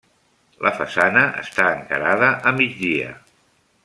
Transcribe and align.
La 0.67 0.71
façana 0.77 1.25
està 1.43 1.67
encarada 1.75 2.31
a 2.53 2.59
migdia. 2.63 3.13